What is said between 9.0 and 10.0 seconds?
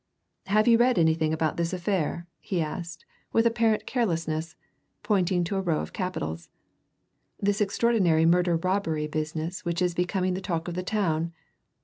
business which is